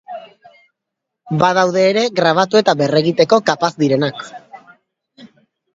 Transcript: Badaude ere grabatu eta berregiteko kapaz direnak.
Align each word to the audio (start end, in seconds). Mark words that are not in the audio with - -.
Badaude 1.43 1.83
ere 1.89 2.07
grabatu 2.21 2.61
eta 2.63 2.77
berregiteko 2.81 3.41
kapaz 3.53 3.73
direnak. 3.85 4.27